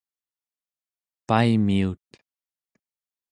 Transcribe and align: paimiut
paimiut 1.27 2.07